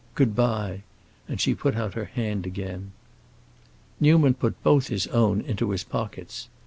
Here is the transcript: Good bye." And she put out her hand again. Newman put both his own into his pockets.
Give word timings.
Good 0.15 0.35
bye." 0.35 0.81
And 1.27 1.39
she 1.39 1.53
put 1.53 1.75
out 1.75 1.93
her 1.93 2.05
hand 2.05 2.47
again. 2.47 2.91
Newman 3.99 4.33
put 4.33 4.63
both 4.63 4.87
his 4.87 5.05
own 5.05 5.41
into 5.41 5.69
his 5.69 5.83
pockets. 5.83 6.49